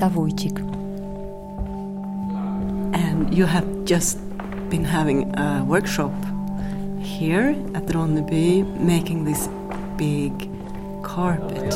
Julita 0.00 0.10
Wójcik. 0.14 0.58
And 2.94 3.34
you 3.34 3.44
have 3.46 3.66
just 3.84 4.18
been 4.70 4.84
having 4.84 5.34
a 5.38 5.64
workshop 5.64 6.12
here 7.00 7.54
at 7.74 7.86
Ronneby 7.86 8.64
making 8.80 9.24
this 9.24 9.48
big 9.96 10.32
carpet. 11.02 11.70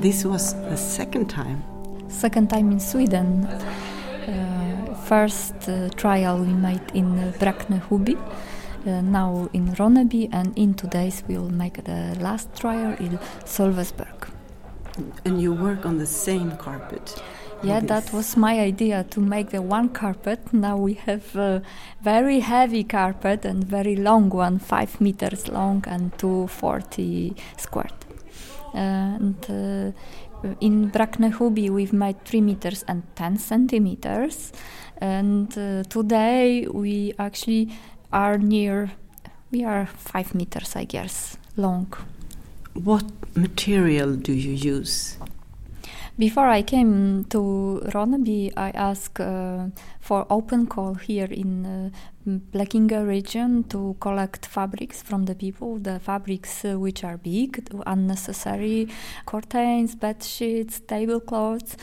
This 0.00 0.24
was 0.24 0.54
the 0.54 0.76
second 0.76 1.28
time. 1.28 1.62
Second 2.08 2.48
time 2.50 2.70
in 2.72 2.80
Sweden. 2.80 3.46
Uh, 3.46 4.57
first 5.08 5.68
uh, 5.68 5.88
trial 5.96 6.38
we 6.38 6.52
made 6.52 6.82
in 6.92 7.18
uh, 7.18 7.32
Bräkne-Hoby, 7.38 8.16
uh, 8.16 9.00
now 9.00 9.48
in 9.54 9.66
Ronneby, 9.74 10.28
and 10.32 10.56
in 10.58 10.74
two 10.74 10.88
days 10.88 11.22
we 11.26 11.38
will 11.38 11.50
make 11.50 11.82
the 11.84 12.14
last 12.20 12.54
trial 12.54 12.94
in 13.00 13.18
Sölvesborg. 13.44 14.28
And 15.24 15.40
you 15.40 15.54
work 15.54 15.86
on 15.86 15.96
the 15.96 16.06
same 16.06 16.50
carpet. 16.56 17.22
Yeah, 17.62 17.80
that 17.80 18.12
was 18.12 18.36
my 18.36 18.60
idea 18.60 19.04
to 19.10 19.20
make 19.20 19.50
the 19.50 19.62
one 19.62 19.88
carpet. 19.88 20.52
Now 20.52 20.76
we 20.76 20.94
have 21.06 21.34
a 21.36 21.62
very 22.02 22.40
heavy 22.40 22.84
carpet 22.84 23.44
and 23.44 23.64
very 23.64 23.96
long 23.96 24.30
one, 24.30 24.58
five 24.58 25.00
meters 25.00 25.48
long 25.48 25.84
and 25.88 26.16
240 26.18 27.34
square. 27.56 27.90
and 28.74 29.44
uh, 29.48 29.92
in 30.60 30.90
Bräkne-Hoby 30.90 31.70
we've 31.70 31.92
made 31.92 32.24
3 32.24 32.40
meters 32.40 32.84
and 32.86 33.02
10 33.16 33.38
centimeters. 33.38 34.52
And 34.98 35.56
uh, 35.56 35.84
today 35.84 36.66
we 36.66 37.14
actually 37.18 37.70
are 38.12 38.36
near, 38.38 38.90
we 39.50 39.64
are 39.64 39.86
5 39.86 40.34
meters, 40.34 40.74
I 40.76 40.84
guess, 40.84 41.36
long. 41.56 41.92
What 42.74 43.04
material 43.34 44.14
do 44.16 44.32
you 44.32 44.52
use? 44.52 45.16
Before 46.18 46.48
I 46.48 46.62
came 46.62 47.26
to 47.30 47.80
Ronneby, 47.94 48.52
I 48.56 48.70
asked 48.70 49.20
uh, 49.20 49.66
for 50.08 50.24
open 50.30 50.66
call 50.66 50.94
here 50.94 51.28
in 51.30 51.66
uh, 51.66 51.90
Blekinge 52.28 53.06
region 53.06 53.64
to 53.64 53.96
collect 54.00 54.46
fabrics 54.46 55.02
from 55.02 55.24
the 55.24 55.34
people, 55.34 55.78
the 55.78 55.98
fabrics 55.98 56.64
uh, 56.64 56.78
which 56.78 57.04
are 57.04 57.16
big, 57.16 57.66
unnecessary 57.86 58.88
curtains, 59.26 59.94
bed 59.94 60.22
sheets, 60.22 60.80
tablecloths, 60.80 61.76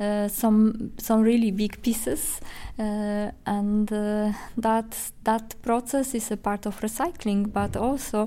uh, 0.00 0.26
some 0.28 0.92
some 0.98 1.22
really 1.22 1.52
big 1.52 1.80
pieces, 1.82 2.40
uh, 2.78 3.30
and 3.46 3.92
uh, 3.92 4.32
that 4.56 5.12
that 5.24 5.54
process 5.62 6.14
is 6.14 6.30
a 6.32 6.36
part 6.36 6.66
of 6.66 6.80
recycling, 6.80 7.52
but 7.52 7.76
also 7.76 8.26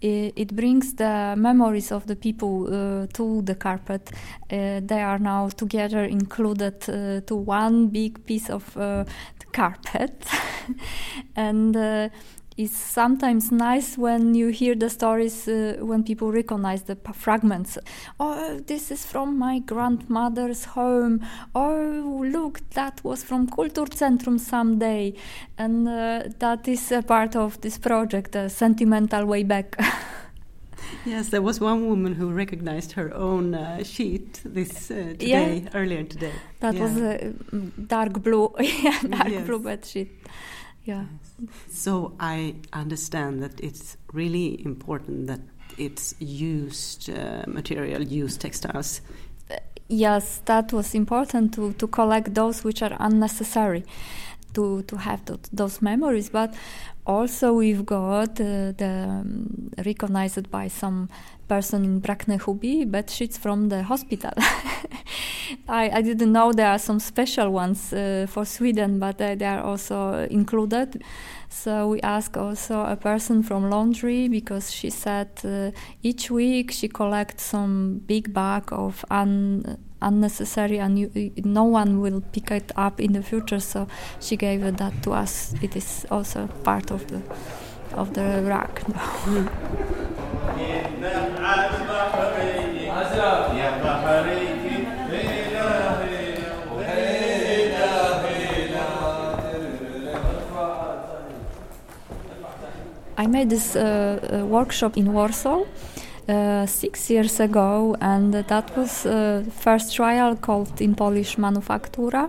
it, 0.00 0.32
it 0.36 0.54
brings 0.54 0.94
the 0.94 1.34
memories 1.36 1.90
of 1.90 2.06
the 2.06 2.14
people 2.14 2.66
uh, 2.68 3.06
to 3.12 3.42
the 3.42 3.54
carpet. 3.54 4.12
They 4.48 5.02
are 5.02 5.18
now 5.18 5.48
together 5.48 6.04
included 6.04 6.80
to 6.82 7.34
one 7.34 7.88
big 7.88 8.24
piece 8.26 8.48
of 8.48 8.76
carpet. 9.52 10.24
and 11.36 11.76
uh, 11.76 12.08
it's 12.56 12.76
sometimes 12.76 13.52
nice 13.52 13.98
when 13.98 14.34
you 14.34 14.48
hear 14.48 14.74
the 14.74 14.88
stories 14.88 15.46
uh, 15.46 15.76
when 15.80 16.02
people 16.02 16.32
recognize 16.32 16.84
the 16.84 16.96
fragments. 17.12 17.76
Oh, 18.18 18.60
this 18.66 18.90
is 18.90 19.04
from 19.04 19.38
my 19.38 19.58
grandmother's 19.58 20.64
home. 20.64 21.20
Oh, 21.54 22.24
look, 22.26 22.60
that 22.70 23.04
was 23.04 23.22
from 23.22 23.46
Kulturcentrum 23.48 24.40
someday. 24.40 25.14
And 25.58 25.86
uh, 25.86 26.22
that 26.38 26.66
is 26.66 26.90
a 26.92 27.02
part 27.02 27.36
of 27.36 27.60
this 27.60 27.76
project, 27.76 28.34
a 28.34 28.48
sentimental 28.48 29.26
way 29.26 29.42
back. 29.42 29.78
Yes, 31.04 31.28
there 31.30 31.42
was 31.42 31.60
one 31.60 31.86
woman 31.88 32.14
who 32.14 32.30
recognized 32.30 32.92
her 32.92 33.14
own 33.14 33.54
uh, 33.54 33.82
sheet 33.82 34.40
this 34.44 34.90
uh, 34.90 34.94
today, 35.18 35.62
yeah. 35.64 35.70
earlier 35.74 36.04
today. 36.04 36.32
That 36.60 36.74
yeah. 36.74 36.82
was 36.82 36.96
a 36.96 37.32
dark 37.86 38.22
blue, 38.22 38.54
yeah, 38.60 39.00
dark 39.02 39.28
yes. 39.28 39.46
blue 39.46 39.58
bed 39.60 39.84
sheet. 39.84 40.10
Yeah. 40.84 41.04
Yes. 41.38 41.50
So 41.68 42.14
I 42.20 42.56
understand 42.72 43.42
that 43.42 43.60
it's 43.60 43.96
really 44.12 44.64
important 44.64 45.26
that 45.26 45.40
it's 45.78 46.14
used 46.18 47.10
uh, 47.10 47.44
material, 47.46 48.02
used 48.02 48.40
textiles. 48.40 49.00
yes, 49.88 50.40
that 50.46 50.72
was 50.72 50.94
important 50.94 51.54
to, 51.54 51.72
to 51.74 51.86
collect 51.86 52.34
those 52.34 52.64
which 52.64 52.82
are 52.82 52.96
unnecessary 52.98 53.84
to, 54.54 54.82
to 54.82 54.96
have 54.96 55.24
th 55.24 55.38
those 55.52 55.82
memories. 55.82 56.30
But 56.30 56.54
also 57.06 57.52
we've 57.52 57.86
got 57.86 58.40
uh, 58.40 58.72
the 58.76 59.06
um, 59.08 59.70
recognized 59.84 60.50
by 60.50 60.68
some 60.68 61.08
person 61.48 61.84
in 61.84 62.00
Bräkne-Hoby 62.00 62.90
bed 62.90 63.08
sheets 63.08 63.38
from 63.38 63.68
the 63.68 63.82
hospital. 63.84 64.32
I, 65.68 65.90
I 65.90 66.02
didn't 66.02 66.32
know 66.32 66.52
there 66.52 66.70
are 66.70 66.78
some 66.78 66.98
special 66.98 67.50
ones 67.50 67.92
uh, 67.92 68.26
for 68.28 68.44
Sweden, 68.44 68.98
but 68.98 69.20
uh, 69.20 69.34
they 69.34 69.46
are 69.46 69.62
also 69.62 70.26
included. 70.30 71.02
So 71.48 71.88
we 71.88 72.00
asked 72.00 72.36
also 72.36 72.84
a 72.84 72.96
person 72.96 73.42
from 73.42 73.70
laundry 73.70 74.28
because 74.28 74.72
she 74.72 74.90
said 74.90 75.28
uh, 75.44 75.70
each 76.02 76.30
week 76.30 76.70
she 76.70 76.88
collects 76.88 77.44
some 77.44 78.02
big 78.06 78.32
bag 78.32 78.72
of 78.72 79.04
un 79.10 79.78
unnecessary 80.02 80.78
and 80.78 80.98
you, 80.98 81.32
no 81.44 81.64
one 81.64 82.00
will 82.00 82.20
pick 82.20 82.50
it 82.50 82.72
up 82.76 83.00
in 83.00 83.12
the 83.12 83.22
future. 83.22 83.60
So 83.60 83.88
she 84.20 84.36
gave 84.36 84.76
that 84.76 85.02
to 85.02 85.12
us. 85.12 85.54
It 85.62 85.76
is 85.76 86.06
also 86.10 86.48
part 86.64 86.90
of 86.90 87.06
the 87.08 87.22
of 87.94 88.14
the 88.14 88.42
rack. 88.44 88.82
I 103.18 103.26
made 103.26 103.48
this 103.48 103.76
uh, 103.76 104.18
uh, 104.42 104.46
workshop 104.46 104.96
in 104.96 105.12
Warsaw 105.12 105.64
uh, 106.28 106.66
six 106.66 107.08
years 107.08 107.40
ago, 107.40 107.96
and 108.00 108.34
that 108.34 108.76
was 108.76 109.06
uh, 109.06 109.42
first 109.50 109.94
trial 109.94 110.36
called 110.36 110.80
in 110.80 110.94
Polish 110.94 111.36
Manufaktura. 111.36 112.28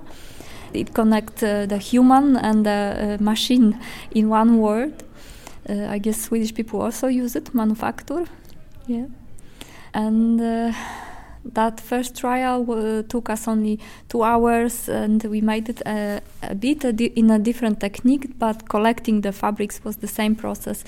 It 0.74 0.94
connects 0.94 1.44
uh, 1.44 1.66
the 1.68 1.78
human 1.78 2.38
and 2.38 2.66
the 2.66 3.18
uh, 3.20 3.24
machine 3.24 3.80
in 4.12 4.30
one 4.30 4.59
word. 4.59 5.03
I 5.70 5.98
guess 6.00 6.22
Swedish 6.22 6.53
people 6.53 6.81
also 6.81 7.08
use 7.08 7.36
it, 7.36 7.54
manufacture. 7.54 8.24
Yeah, 8.88 9.08
and 9.94 10.40
that 11.53 11.80
first 11.80 12.18
trial 12.18 12.66
uh, 12.72 13.03
took 13.03 13.30
us 13.30 13.47
only 13.47 13.80
two 14.09 14.24
hours 14.24 14.90
and 14.90 15.24
we 15.24 15.41
made 15.41 15.69
it 15.69 15.81
a, 15.85 16.22
a 16.44 16.56
bit 16.56 16.84
a 16.84 16.94
di 16.94 17.06
in 17.16 17.31
a 17.31 17.40
different 17.40 17.80
technique 17.80 18.38
but 18.40 18.69
collecting 18.69 19.22
the 19.22 19.31
fabrics 19.31 19.84
was 19.84 19.97
the 19.97 20.07
same 20.07 20.36
process. 20.36 20.84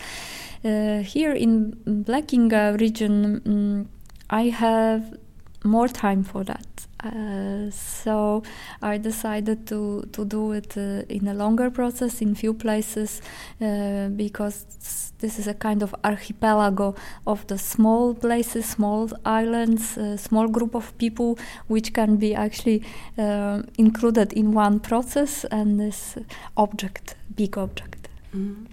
Uh, 0.63 0.99
here 0.99 1.33
in 1.33 1.71
Blekinge 1.85 2.79
region 2.79 3.41
um, 3.45 3.89
I 4.29 4.49
have 4.49 5.17
more 5.63 5.87
time 5.87 6.23
for 6.23 6.43
that. 6.43 6.65
Uh, 7.01 7.69
so 7.71 8.43
I 8.81 8.97
decided 8.97 9.65
to, 9.67 10.03
to 10.11 10.25
do 10.25 10.51
it 10.51 10.75
uh, 10.77 11.03
in 11.07 11.27
a 11.27 11.33
longer 11.33 11.69
process 11.69 12.21
in 12.21 12.35
few 12.35 12.53
places 12.53 13.21
uh, 13.61 14.09
because 14.09 15.08
this 15.19 15.37
is 15.39 15.47
a 15.47 15.53
kind 15.53 15.83
of 15.83 15.93
archipelago 16.03 16.95
of 17.25 17.45
the 17.47 17.57
small 17.57 18.13
places, 18.13 18.65
small 18.65 19.09
islands, 19.25 19.97
a 19.97 20.17
small 20.17 20.47
group 20.47 20.75
of 20.75 20.97
people, 20.97 21.37
which 21.67 21.93
can 21.93 22.15
be 22.15 22.33
actually 22.33 22.83
uh, 23.17 23.61
included 23.77 24.33
in 24.33 24.53
one 24.53 24.79
process 24.79 25.45
and 25.45 25.79
this 25.79 26.17
object, 26.55 27.15
big 27.35 27.57
object. 27.57 28.07
Mm. 28.35 28.67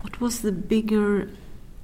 What 0.00 0.20
was 0.20 0.42
the 0.42 0.52
bigger 0.52 1.30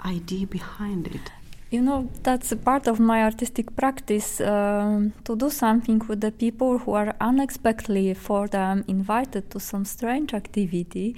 idea 0.04 0.46
behind 0.46 1.06
it? 1.06 1.32
You 1.70 1.82
know, 1.82 2.08
that's 2.24 2.50
a 2.50 2.56
part 2.56 2.88
of 2.88 2.98
my 2.98 3.22
artistic 3.22 3.76
practice 3.76 4.40
um, 4.40 5.12
to 5.22 5.36
do 5.36 5.50
something 5.50 6.02
with 6.08 6.20
the 6.20 6.32
people 6.32 6.78
who 6.78 6.94
are 6.94 7.14
unexpectedly 7.20 8.12
for 8.14 8.48
them 8.48 8.84
invited 8.88 9.52
to 9.52 9.60
some 9.60 9.84
strange 9.84 10.34
activity 10.34 11.14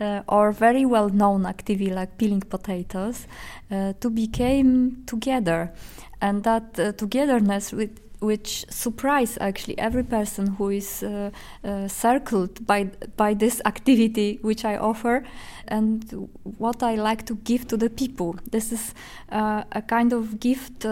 uh, 0.00 0.22
or 0.28 0.52
very 0.52 0.84
well 0.84 1.08
known 1.08 1.46
activity 1.46 1.90
like 1.90 2.18
peeling 2.18 2.40
potatoes 2.40 3.26
uh, 3.70 3.92
to 4.00 4.10
become 4.10 5.02
together 5.06 5.72
and 6.20 6.44
that 6.44 6.78
uh, 6.78 6.92
togetherness 6.92 7.72
with 7.72 8.00
which 8.20 8.64
surprise 8.70 9.36
actually 9.40 9.78
every 9.78 10.02
person 10.02 10.46
who 10.46 10.70
is 10.70 11.02
uh, 11.02 11.30
uh, 11.64 11.86
circled 11.86 12.66
by 12.66 12.84
by 13.16 13.34
this 13.34 13.60
activity 13.66 14.38
which 14.42 14.64
I 14.64 14.76
offer 14.76 15.22
and 15.68 16.28
what 16.58 16.82
I 16.82 16.94
like 16.94 17.26
to 17.26 17.34
give 17.44 17.68
to 17.68 17.76
the 17.76 17.90
people. 17.90 18.36
This 18.50 18.72
is 18.72 18.94
uh, 19.30 19.64
a 19.72 19.82
kind 19.82 20.12
of 20.12 20.40
gift 20.40 20.86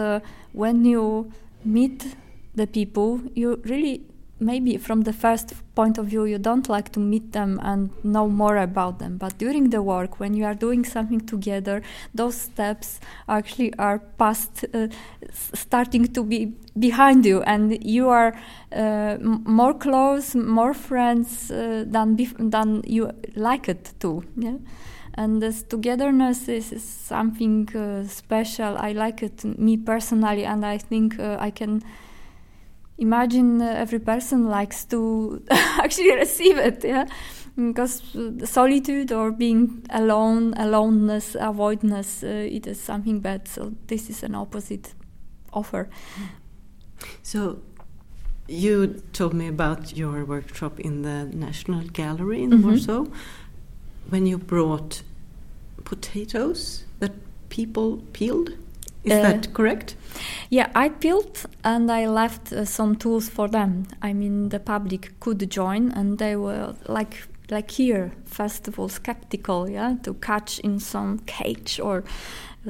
when 0.53 0.85
you 0.85 1.31
meet 1.63 2.15
the 2.53 2.67
people. 2.67 3.21
You 3.33 3.59
really 3.63 4.03
maybe 4.39 4.77
from 4.77 5.01
the 5.01 5.13
first 5.13 5.53
point 5.75 5.97
of 5.97 6.07
view 6.07 6.25
you 6.25 6.37
don't 6.37 6.67
like 6.67 6.91
to 6.91 6.99
meet 6.99 7.31
them 7.31 7.59
and 7.63 7.89
know 8.03 8.27
more 8.27 8.57
about 8.57 8.99
them. 8.99 9.17
But 9.17 9.37
during 9.37 9.69
the 9.69 9.81
work 9.81 10.19
when 10.19 10.33
you 10.33 10.45
are 10.45 10.53
doing 10.53 10.83
something 10.83 11.21
together 11.21 11.81
those 12.13 12.35
steps 12.35 12.99
actually 13.29 13.73
are 13.77 13.99
past 13.99 14.65
uh, 14.73 14.87
starting 15.31 16.07
to 16.13 16.23
be 16.23 16.53
behind 16.77 17.25
you. 17.25 17.41
And 17.43 17.83
you 17.83 18.09
are 18.09 18.33
uh, 18.71 19.17
more 19.19 19.73
close 19.73 20.35
more 20.35 20.73
friends 20.73 21.49
uh, 21.51 21.85
than 21.87 22.17
than 22.39 22.83
you 22.85 23.11
like 23.35 23.69
it 23.69 23.93
to 23.99 24.23
yeah? 24.37 24.57
And 25.17 25.41
this 25.41 25.63
togetherness 25.63 26.49
is, 26.49 26.73
is 26.73 26.83
something 26.83 27.73
uh, 27.73 28.05
special. 28.05 28.77
I 28.77 28.91
like 28.91 29.23
it 29.23 29.45
me 29.57 29.77
personally 29.77 30.45
and 30.45 30.65
i 30.65 30.77
think 30.77 31.19
uh, 31.19 31.37
i 31.39 31.49
can 31.49 31.81
imagine 32.97 33.61
uh, 33.61 33.65
every 33.65 33.99
person 33.99 34.49
likes 34.49 34.85
to 34.85 35.41
actually 35.51 36.15
receive 36.15 36.57
it 36.57 36.83
yeah? 36.83 37.05
Because 37.57 38.01
solitude 38.43 39.11
or 39.13 39.31
being 39.31 39.85
alone 39.89 40.53
aloneness 40.57 41.35
avoidness 41.39 42.23
uh, 42.23 42.27
it 42.27 42.67
is 42.67 42.79
something 42.81 43.21
bad. 43.21 43.47
So 43.47 43.71
this 43.87 44.09
is 44.09 44.23
an 44.23 44.35
opposite 44.35 44.93
offer. 45.53 45.87
So 47.23 47.59
you 48.47 49.01
told 49.13 49.33
me 49.33 49.47
about 49.47 49.95
your 49.97 50.25
workshop 50.25 50.79
in 50.79 51.01
the 51.03 51.25
national 51.33 51.83
gallery 51.93 52.43
in 52.43 52.51
Mhm. 52.51 52.63
warsaw. 52.63 53.05
When 54.09 54.25
you 54.27 54.37
brought 54.37 55.01
potatoes 55.85 56.83
that 56.99 57.11
people 57.49 58.03
peeled 58.13 58.49
is 59.05 59.13
Uh, 59.13 59.21
that 59.21 59.53
correct 59.53 59.95
Yeah, 60.49 60.69
I 60.75 60.89
built 60.89 61.45
and 61.63 61.91
I 61.91 62.07
left 62.07 62.53
uh, 62.53 62.65
some 62.65 62.95
tools 62.95 63.29
for 63.29 63.49
them. 63.49 63.85
I 64.01 64.13
mean, 64.13 64.49
the 64.49 64.59
public 64.59 65.11
could 65.19 65.49
join, 65.51 65.91
and 65.91 66.17
they 66.17 66.35
were 66.35 66.75
like 66.87 67.27
like 67.49 67.71
here, 67.71 68.11
first 68.25 68.67
of 68.67 68.79
all, 68.79 68.89
skeptical, 68.89 69.69
yeah, 69.69 69.95
to 70.03 70.13
catch 70.15 70.59
in 70.59 70.79
some 70.79 71.19
cage 71.19 71.79
or 71.79 72.03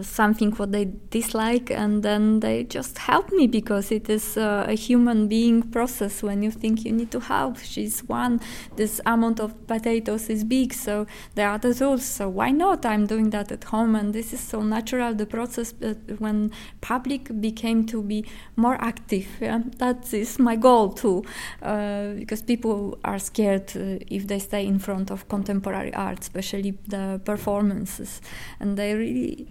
something 0.01 0.51
what 0.51 0.72
they 0.72 0.92
dislike, 1.10 1.72
and 1.72 2.04
then 2.04 2.39
they 2.42 2.63
just 2.63 2.98
help 2.98 3.31
me 3.31 3.48
because 3.48 3.92
it 3.92 4.10
is 4.10 4.38
uh, 4.38 4.66
a 4.68 4.74
human 4.74 5.27
being 5.27 5.62
process. 5.62 6.22
When 6.22 6.44
you 6.44 6.51
think 6.51 6.83
you 6.83 6.92
need 6.92 7.12
to 7.12 7.19
help, 7.19 7.60
she's 7.60 8.01
one. 8.01 8.42
This 8.75 9.00
amount 9.06 9.39
of 9.39 9.68
potatoes 9.68 10.30
is 10.30 10.44
big, 10.44 10.74
so 10.74 11.07
there 11.36 11.50
are 11.50 11.57
the 11.57 11.74
tools. 11.74 12.06
So 12.06 12.28
why 12.28 12.51
not? 12.51 12.86
I'm 12.86 13.07
doing 13.07 13.30
that 13.30 13.51
at 13.51 13.66
home, 13.66 13.95
and 13.95 14.13
this 14.13 14.33
is 14.33 14.39
so 14.39 14.62
natural. 14.62 15.13
The 15.13 15.25
process 15.25 15.74
uh, 15.81 15.94
when 16.18 16.51
public 16.81 17.30
became 17.39 17.86
to 17.86 18.01
be 18.01 18.25
more 18.56 18.75
active. 18.81 19.28
Yeah? 19.39 19.62
That 19.78 20.13
is 20.13 20.39
my 20.39 20.56
goal 20.57 20.92
too, 20.92 21.24
uh, 21.62 22.13
because 22.16 22.42
people 22.42 23.00
are 23.06 23.19
scared 23.19 23.71
uh, 23.75 24.04
if 24.07 24.28
they 24.28 24.39
stay 24.39 24.65
in 24.66 24.80
front 24.80 25.12
of 25.12 25.28
contemporary 25.28 25.94
art, 25.94 26.20
especially 26.20 26.78
the 26.88 27.22
performances, 27.24 28.22
and 28.60 28.78
they 28.78 28.94
really 28.94 29.48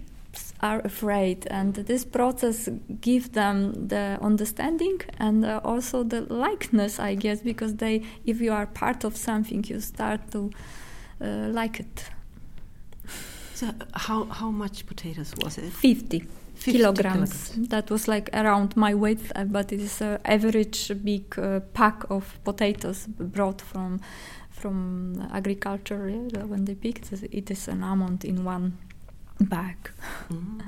are 0.61 0.81
afraid. 0.81 1.47
And 1.51 1.75
this 1.75 2.05
process 2.05 2.69
gives 3.01 3.29
them 3.31 3.89
the 3.89 4.19
understanding 4.21 5.01
and 5.19 5.45
uh, 5.45 5.61
also 5.65 6.03
the 6.03 6.23
likeness 6.23 6.99
i 6.99 7.15
guess 7.15 7.41
because 7.41 7.77
they 7.77 8.03
if 8.25 8.41
you 8.41 8.53
are 8.53 8.67
part 8.67 9.05
of 9.05 9.17
something 9.17 9.65
you 9.69 9.81
start 9.81 10.21
to 10.33 10.51
uh, 11.21 11.49
like 11.49 11.81
it. 11.81 12.05
So 13.55 13.69
how 13.93 14.25
how 14.25 14.51
much 14.51 14.87
potatoes 14.87 15.33
was 15.43 15.59
it? 15.59 15.73
50 15.73 16.27
50 16.55 16.73
kilograms. 16.73 17.53
That 17.69 17.91
was 17.91 18.09
like 18.09 18.31
around 18.33 18.77
my 18.77 18.95
weight, 18.95 19.21
uh, 19.35 19.45
but 19.45 19.73
it 19.73 19.81
is 19.81 20.01
an 20.01 20.19
average 20.25 20.93
big 21.05 21.39
uh, 21.39 21.61
pack 21.73 22.05
of 22.11 22.39
potatoes 22.45 23.07
brought 23.07 23.61
from 23.61 24.01
from 24.65 25.29
agriculture. 25.31 26.09
Yeah, 26.09 26.45
when 26.45 26.65
they 26.65 26.75
picked 26.75 27.13
it, 27.13 27.29
it 27.31 27.51
is 27.51 27.69
an 27.69 27.83
amount 27.83 28.25
in 28.25 28.45
one 28.45 28.79
bag. 29.39 29.77
Mm. 30.31 30.63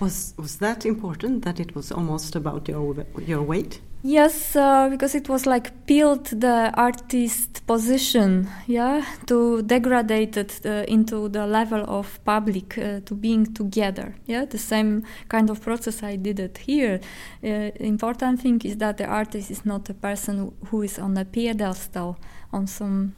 Was 0.00 0.32
was 0.38 0.56
that 0.56 0.86
important 0.86 1.44
that 1.44 1.60
it 1.60 1.74
was 1.74 1.92
almost 1.92 2.34
about 2.34 2.68
your 2.68 3.04
your 3.26 3.42
weight? 3.42 3.80
Yes, 4.04 4.56
uh, 4.56 4.88
because 4.90 5.14
it 5.14 5.28
was 5.28 5.46
like 5.46 5.86
peeled 5.86 6.24
the 6.40 6.72
artist 6.74 7.64
position, 7.66 8.48
yeah, 8.66 9.04
to 9.26 9.62
degrade 9.62 10.36
it 10.36 10.60
uh, 10.66 10.84
into 10.88 11.28
the 11.28 11.46
level 11.46 11.84
of 11.86 12.18
public 12.24 12.78
uh, 12.78 13.00
to 13.04 13.14
being 13.14 13.54
together, 13.54 14.16
yeah. 14.26 14.44
The 14.44 14.58
same 14.58 15.04
kind 15.28 15.50
of 15.50 15.60
process 15.60 16.02
I 16.02 16.16
did 16.16 16.40
it 16.40 16.58
here. 16.58 16.98
Uh, 17.44 17.70
important 17.78 18.40
thing 18.40 18.60
is 18.64 18.76
that 18.78 18.96
the 18.96 19.06
artist 19.06 19.50
is 19.50 19.64
not 19.64 19.88
a 19.90 19.94
person 19.94 20.52
who 20.70 20.82
is 20.82 20.98
on 20.98 21.16
a 21.16 21.24
pedestal 21.24 22.16
on 22.52 22.66
some 22.66 23.14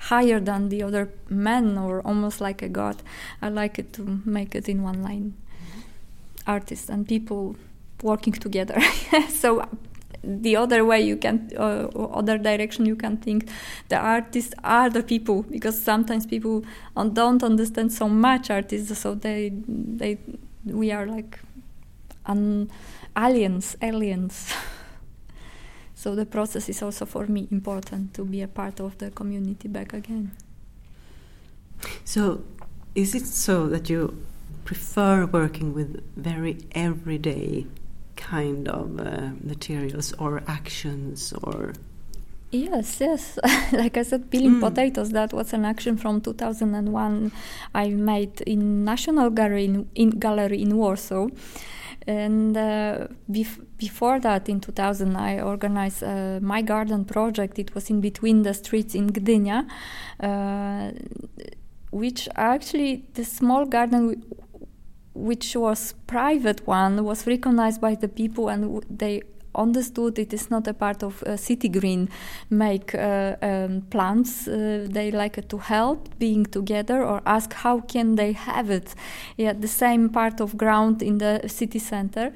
higher 0.00 0.40
than 0.40 0.68
the 0.68 0.82
other 0.82 1.10
men 1.28 1.76
or 1.76 2.00
almost 2.02 2.40
like 2.40 2.62
a 2.62 2.68
god. 2.68 3.02
I 3.42 3.48
like 3.48 3.78
it 3.78 3.92
to 3.94 4.20
make 4.24 4.54
it 4.54 4.68
in 4.68 4.82
one 4.82 5.02
line. 5.02 5.34
Artists 6.46 6.88
and 6.88 7.06
people 7.06 7.56
working 8.02 8.32
together. 8.32 8.80
so 9.28 9.68
the 10.22 10.56
other 10.56 10.84
way 10.84 11.00
you 11.00 11.16
can 11.16 11.50
uh, 11.56 11.88
other 12.12 12.38
direction 12.38 12.86
you 12.86 12.96
can 12.96 13.16
think 13.16 13.48
the 13.88 13.96
artists 13.96 14.52
are 14.64 14.90
the 14.90 15.02
people 15.02 15.42
because 15.42 15.80
sometimes 15.80 16.26
people 16.26 16.64
don't 17.12 17.42
understand 17.42 17.92
so 17.92 18.08
much 18.08 18.50
artists 18.50 18.98
so 18.98 19.14
they 19.14 19.52
they 19.64 20.18
we 20.64 20.90
are 20.90 21.06
like 21.06 21.38
an 22.26 22.68
aliens 23.16 23.76
aliens 23.80 24.52
so 26.00 26.08
the 26.14 26.26
process 26.36 26.64
is 26.68 26.80
also 26.86 27.04
for 27.14 27.24
me 27.26 27.42
important 27.50 28.04
to 28.16 28.22
be 28.24 28.40
a 28.42 28.48
part 28.60 28.76
of 28.80 28.92
the 28.98 29.10
community 29.20 29.68
back 29.76 29.90
again 30.00 30.26
So, 32.04 32.22
is 32.94 33.14
it 33.14 33.26
so 33.26 33.68
that 33.68 33.88
you 33.88 34.00
prefer 34.64 35.26
working 35.26 35.68
with 35.74 35.90
very 36.16 36.56
everyday 36.72 37.66
kind 38.16 38.68
of 38.68 38.98
uh, 38.98 39.30
materials 39.52 40.12
or 40.18 40.42
actions 40.46 41.32
or 41.42 41.72
Yes, 42.50 42.98
yes. 43.00 43.38
like 43.72 43.96
I 43.98 44.02
said, 44.02 44.30
peeling 44.30 44.54
Mm. 44.56 44.60
potatoes, 44.60 45.10
that 45.10 45.32
was 45.34 45.52
an 45.52 45.64
action 45.66 45.96
from 45.98 46.20
2001 46.22 47.30
I 47.74 47.88
made 47.90 48.40
in 48.46 48.84
National 48.84 49.28
Gallery 49.30 49.66
in, 49.66 49.86
in, 49.94 50.10
Gallery 50.18 50.62
in 50.62 50.74
Warsaw. 50.76 51.28
And 52.08 52.56
uh, 52.56 53.08
bef- 53.30 53.62
before 53.76 54.18
that, 54.20 54.48
in 54.48 54.60
2000, 54.60 55.14
I 55.14 55.40
organized 55.40 56.02
uh, 56.02 56.38
my 56.40 56.62
garden 56.62 57.04
project. 57.04 57.58
It 57.58 57.74
was 57.74 57.90
in 57.90 58.00
between 58.00 58.44
the 58.44 58.54
streets 58.54 58.94
in 58.94 59.10
Gdynia, 59.10 59.66
uh, 60.20 60.92
which 61.90 62.26
actually 62.34 63.04
the 63.12 63.24
small 63.24 63.66
garden 63.66 64.08
w- 64.08 64.22
which 65.14 65.54
was 65.54 65.94
private 66.06 66.66
one 66.66 67.04
was 67.04 67.26
recognized 67.26 67.80
by 67.80 67.94
the 67.94 68.08
people 68.08 68.48
and 68.48 68.62
w- 68.62 68.80
they 68.88 69.22
understood 69.54 70.18
it 70.18 70.32
is 70.32 70.50
not 70.50 70.66
a 70.66 70.74
part 70.74 71.02
of 71.02 71.22
uh, 71.22 71.36
city 71.36 71.68
green 71.68 72.08
make 72.50 72.94
uh, 72.94 73.36
um, 73.42 73.82
plants 73.90 74.48
uh, 74.48 74.86
they 74.90 75.10
like 75.10 75.48
to 75.48 75.58
help 75.58 76.08
being 76.18 76.44
together 76.46 77.02
or 77.02 77.20
ask 77.26 77.52
how 77.52 77.80
can 77.80 78.16
they 78.16 78.32
have 78.32 78.70
it. 78.70 78.94
Yeah 79.36 79.52
the 79.52 79.68
same 79.68 80.08
part 80.08 80.40
of 80.40 80.56
ground 80.56 81.02
in 81.02 81.18
the 81.18 81.40
city 81.46 81.78
center. 81.78 82.32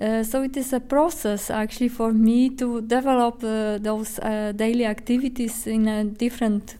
Uh, 0.00 0.22
so 0.22 0.42
it 0.42 0.56
is 0.56 0.72
a 0.72 0.80
process 0.80 1.50
actually 1.50 1.88
for 1.88 2.12
me 2.12 2.50
to 2.50 2.80
develop 2.82 3.42
uh, 3.42 3.78
those 3.78 4.20
uh, 4.20 4.52
daily 4.54 4.86
activities 4.86 5.66
in 5.66 5.88
a 5.88 6.04
different 6.04 6.76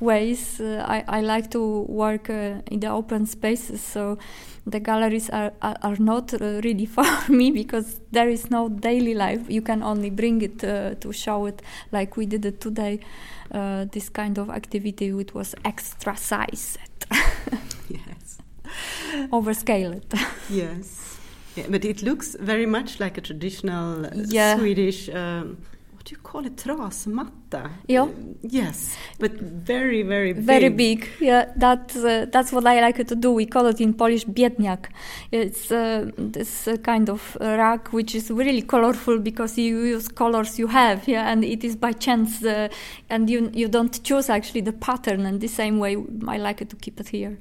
ways. 0.00 0.60
Uh, 0.60 0.84
I, 0.86 1.04
I 1.08 1.20
like 1.20 1.50
to 1.50 1.80
work 1.88 2.30
uh, 2.30 2.62
in 2.70 2.80
the 2.80 2.88
open 2.88 3.26
spaces, 3.26 3.82
so 3.82 4.18
the 4.66 4.80
galleries 4.80 5.30
are, 5.30 5.52
are, 5.62 5.76
are 5.82 5.96
not 5.98 6.34
uh, 6.34 6.60
really 6.62 6.86
for 6.96 7.04
me 7.28 7.50
because 7.50 8.00
there 8.12 8.28
is 8.28 8.50
no 8.50 8.68
daily 8.68 9.14
life. 9.14 9.48
You 9.48 9.62
can 9.62 9.82
only 9.82 10.10
bring 10.10 10.42
it 10.42 10.62
uh, 10.64 10.94
to 10.96 11.12
show 11.12 11.46
it 11.46 11.62
like 11.92 12.16
we 12.16 12.26
did 12.26 12.44
it 12.44 12.60
today. 12.60 13.00
Uh, 13.50 13.86
this 13.92 14.10
kind 14.10 14.36
of 14.38 14.50
activity 14.50 15.12
which 15.12 15.34
was 15.34 15.54
extra 15.64 16.16
sized. 16.16 16.78
yes, 17.88 18.38
overscale 19.32 19.96
it. 19.96 20.14
yes, 20.50 21.18
yeah, 21.56 21.64
but 21.70 21.84
it 21.84 22.02
looks 22.02 22.36
very 22.38 22.66
much 22.66 23.00
like 23.00 23.16
a 23.16 23.22
traditional 23.22 24.04
uh. 24.04 24.56
Swedish. 24.56 25.08
Um, 25.08 25.58
do 26.08 26.14
you 26.14 26.22
call 26.22 26.46
it? 26.46 26.56
Trasmatta. 26.56 27.70
Yeah. 27.86 28.04
Uh, 28.04 28.08
yes, 28.42 28.96
but 29.18 29.32
very, 29.32 30.02
very 30.02 30.32
big. 30.32 30.44
Very 30.44 30.68
big, 30.70 31.08
yeah. 31.20 31.52
That 31.56 31.94
uh, 31.96 32.24
that's 32.32 32.50
what 32.50 32.66
I 32.66 32.80
like 32.80 33.06
to 33.06 33.14
do. 33.14 33.32
We 33.32 33.44
call 33.44 33.66
it 33.66 33.78
in 33.80 33.92
Polish 33.92 34.24
biedniak. 34.24 34.86
It's 35.30 35.70
uh, 35.70 36.10
this 36.16 36.66
uh, 36.66 36.78
kind 36.78 37.10
of 37.10 37.36
uh, 37.40 37.44
rag 37.58 37.88
which 37.88 38.14
is 38.14 38.30
really 38.30 38.62
colorful 38.62 39.18
because 39.18 39.58
you 39.58 39.82
use 39.82 40.08
colors 40.08 40.58
you 40.58 40.68
have, 40.68 41.06
yeah, 41.06 41.30
and 41.30 41.44
it 41.44 41.62
is 41.62 41.76
by 41.76 41.92
chance, 41.92 42.42
uh, 42.42 42.68
and 43.10 43.28
you 43.28 43.50
you 43.52 43.68
don't 43.68 44.02
choose 44.02 44.30
actually 44.30 44.62
the 44.62 44.72
pattern. 44.72 45.26
And 45.26 45.42
the 45.42 45.48
same 45.48 45.78
way, 45.78 45.96
I 46.26 46.38
like 46.38 46.62
it 46.62 46.70
to 46.70 46.76
keep 46.76 47.00
it 47.00 47.08
here. 47.08 47.38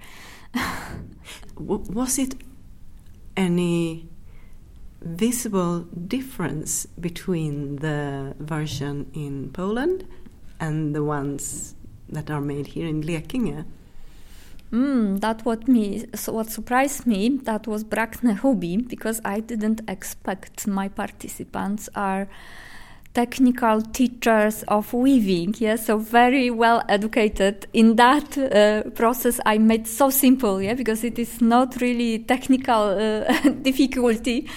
Was 1.57 2.19
it 2.19 2.35
any 3.37 4.09
visible 5.15 5.81
difference 6.07 6.85
between 6.99 7.77
the 7.77 8.35
version 8.39 9.09
in 9.13 9.49
Poland 9.51 10.05
and 10.59 10.95
the 10.95 11.03
ones 11.03 11.75
that 12.09 12.29
are 12.29 12.41
made 12.41 12.67
here 12.67 12.87
in 12.87 13.01
Blekinge? 13.01 13.65
Mm, 14.71 15.21
that 15.21 15.45
what 15.45 15.67
me 15.67 16.05
so 16.13 16.33
what 16.33 16.49
surprised 16.49 17.07
me 17.07 17.29
that 17.43 17.67
was 17.67 17.85
Bräkne-Hoby 17.85 18.89
because 18.89 19.21
I 19.23 19.39
didn't 19.39 19.81
expect 19.87 20.67
my 20.67 20.89
participants 20.89 21.87
are 21.95 22.27
technical 23.13 23.81
teachers 23.81 24.63
of 24.67 24.93
weaving 24.93 25.55
yeah? 25.59 25.77
So 25.77 25.97
very 25.97 26.49
well 26.51 26.83
educated. 26.89 27.67
In 27.71 27.95
that 27.95 28.37
uh, 28.37 28.89
process 28.89 29.39
i 29.45 29.57
made 29.57 29.87
so 29.87 30.09
simple 30.09 30.61
yeah? 30.61 30.73
Because 30.73 31.05
it 31.05 31.17
is 31.17 31.39
not 31.39 31.79
really 31.79 32.19
technical 32.19 32.89
uh, 32.89 33.49
difficulty 33.61 34.49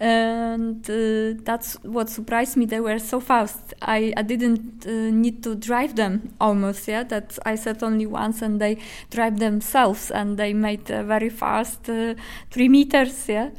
and 0.00 0.88
uh, 0.88 1.38
that's 1.44 1.74
what 1.82 2.08
surprised 2.08 2.56
me. 2.56 2.64
They 2.64 2.80
were 2.80 2.98
so 2.98 3.20
fast. 3.20 3.74
I, 3.82 4.12
I 4.16 4.22
didn't 4.22 4.86
uh, 4.86 4.90
need 5.10 5.42
to 5.44 5.54
drive 5.54 5.96
them 5.96 6.34
almost 6.40 6.88
yeah? 6.88 7.02
That 7.04 7.38
i 7.44 7.54
said 7.54 7.82
only 7.82 8.06
once 8.06 8.42
and 8.42 8.60
they 8.60 8.78
drive 9.10 9.38
themselves 9.38 10.10
and 10.10 10.38
they 10.38 10.52
made 10.52 10.90
uh, 10.90 11.02
very 11.02 11.28
fast 11.28 11.88
uh, 11.88 12.14
three 12.50 12.68
meters 12.68 13.28
yeah 13.28 13.50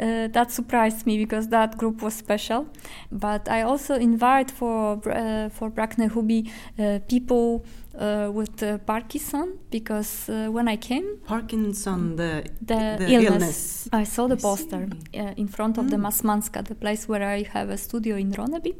uh, 0.00 0.28
that 0.28 0.50
surprised 0.50 1.06
me 1.06 1.16
because 1.18 1.48
that 1.48 1.76
group 1.78 2.02
was 2.02 2.14
special. 2.14 2.66
But 3.10 3.48
I 3.48 3.62
also 3.62 3.94
invite 3.94 4.50
for 4.50 4.98
uh, 5.08 5.48
for 5.50 5.70
Bräkne-Hoby 5.70 6.50
uh, 6.78 6.98
people 7.08 7.64
uh, 7.98 8.30
with 8.32 8.86
Parkinson 8.86 9.58
because 9.70 10.28
uh, 10.28 10.48
when 10.50 10.68
I 10.68 10.76
came, 10.76 11.04
Parkinson, 11.26 12.16
the 12.16 12.44
the, 12.60 12.96
the 12.98 13.06
illness. 13.14 13.32
illness. 13.32 13.88
I 13.92 14.04
saw 14.04 14.26
the 14.28 14.36
I 14.36 14.40
poster 14.40 14.88
uh, 15.14 15.32
in 15.36 15.48
front 15.48 15.78
of 15.78 15.90
the 15.90 15.96
Mm. 15.96 16.02
Masmanska, 16.06 16.62
the 16.62 16.74
place 16.74 17.08
where 17.08 17.22
I 17.22 17.44
have 17.52 17.70
a 17.70 17.76
studio 17.76 18.16
in 18.16 18.32
Ronneby. 18.32 18.74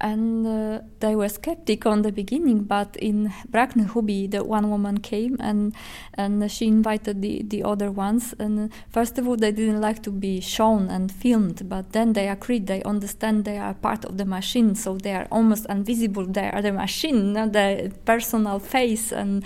And 0.00 0.46
uh, 0.46 0.80
they 1.00 1.14
were 1.14 1.28
skeptic 1.28 1.84
on 1.84 2.02
the 2.02 2.10
beginning, 2.10 2.64
but 2.64 2.96
in 2.96 3.32
Bräkne-Hoby, 3.50 4.30
the 4.30 4.42
one 4.42 4.70
woman 4.70 4.98
came 4.98 5.36
and 5.40 5.74
and 6.14 6.50
she 6.50 6.66
invited 6.66 7.20
the, 7.20 7.42
the 7.42 7.62
other 7.62 7.90
ones. 7.90 8.34
And 8.38 8.72
first 8.88 9.18
of 9.18 9.28
all, 9.28 9.36
they 9.36 9.52
didn't 9.52 9.80
like 9.80 10.02
to 10.04 10.10
be 10.10 10.40
shown 10.40 10.88
and 10.88 11.12
filmed, 11.12 11.68
but 11.68 11.92
then 11.92 12.14
they 12.14 12.28
agreed. 12.28 12.66
They 12.66 12.82
understand 12.82 13.44
they 13.44 13.58
are 13.58 13.74
part 13.74 14.04
of 14.04 14.16
the 14.16 14.24
machine, 14.24 14.74
so 14.74 14.96
they 14.96 15.12
are 15.12 15.26
almost 15.30 15.66
invisible. 15.68 16.26
They 16.26 16.50
are 16.50 16.62
the 16.62 16.72
machine, 16.72 17.34
not 17.34 17.52
the 17.52 17.92
personal 18.04 18.58
face. 18.58 19.12
And 19.12 19.44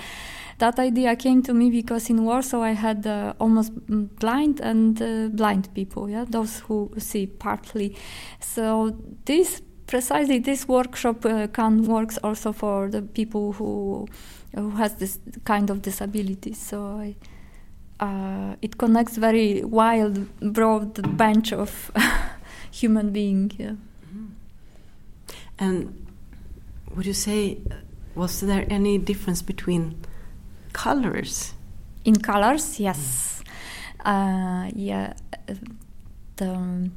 that 0.58 0.78
idea 0.78 1.16
came 1.16 1.42
to 1.42 1.54
me 1.54 1.70
because 1.70 2.10
in 2.10 2.24
Warsaw 2.24 2.62
I 2.62 2.72
had 2.72 3.06
uh, 3.06 3.34
almost 3.40 3.74
mm, 3.86 4.08
blind 4.20 4.60
and 4.60 5.00
uh, 5.02 5.28
blind 5.28 5.74
people, 5.74 6.08
yeah, 6.08 6.24
those 6.28 6.60
who 6.60 6.92
see 6.98 7.26
partly. 7.26 7.96
So 8.40 8.96
this 9.24 9.62
precisely 9.86 10.38
this 10.38 10.66
workshop 10.68 11.24
uh, 11.24 11.46
can 11.48 11.84
works 11.84 12.18
also 12.22 12.52
for 12.52 12.88
the 12.88 13.02
people 13.02 13.52
who 13.52 14.06
who 14.54 14.70
has 14.70 14.94
this 14.96 15.18
kind 15.44 15.70
of 15.70 15.82
disability. 15.82 16.54
So 16.54 16.84
I, 16.98 17.16
uh, 18.00 18.56
it 18.62 18.78
connects 18.78 19.16
very 19.16 19.64
wide, 19.64 20.28
broad 20.40 21.16
bench 21.16 21.52
of 21.52 21.90
human 22.70 23.10
being. 23.10 23.50
Yeah. 23.58 23.74
And 25.58 26.06
would 26.94 27.06
you 27.06 27.12
say, 27.12 27.58
uh, 27.70 27.74
was 28.14 28.40
there 28.40 28.66
any 28.70 28.98
difference 28.98 29.42
between 29.42 29.96
colors? 30.72 31.54
In 32.04 32.16
colors, 32.16 32.78
yes. 32.78 33.42
Uh, 34.04 34.70
yeah, 34.74 35.14
uh, 35.48 35.54
the 36.36 36.90